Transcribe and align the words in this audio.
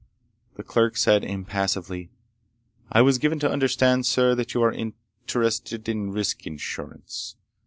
The 0.55 0.63
clerk 0.63 0.97
said 0.97 1.23
impassively: 1.23 2.09
"I 2.91 3.03
was 3.03 3.19
given 3.19 3.37
to 3.41 3.51
understand, 3.51 4.07
sir, 4.07 4.33
that 4.33 4.55
you 4.55 4.63
are 4.63 4.71
interested 4.73 5.87
in 5.87 6.09
risk 6.11 6.47
insurance. 6.47 7.35